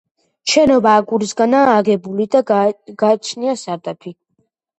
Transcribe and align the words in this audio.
შენობა 0.51 0.93
აგურისგანაა 1.01 1.75
აგებული 1.81 2.25
და 2.37 2.41
გააჩნია 3.03 3.55
სარდაფი. 3.67 4.17